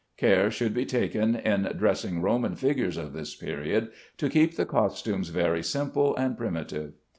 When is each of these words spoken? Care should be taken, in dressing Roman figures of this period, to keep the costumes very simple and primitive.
Care 0.17 0.49
should 0.49 0.73
be 0.73 0.83
taken, 0.83 1.35
in 1.35 1.61
dressing 1.77 2.23
Roman 2.23 2.55
figures 2.55 2.97
of 2.97 3.13
this 3.13 3.35
period, 3.35 3.91
to 4.17 4.29
keep 4.31 4.55
the 4.55 4.65
costumes 4.65 5.29
very 5.29 5.61
simple 5.61 6.15
and 6.15 6.35
primitive. 6.35 6.93